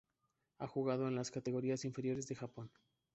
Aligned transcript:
Ha 0.57 0.65
jugado 0.65 1.07
en 1.07 1.13
las 1.15 1.29
categorías 1.29 1.85
inferiores 1.85 2.27
de 2.27 2.33
Japón. 2.33 2.71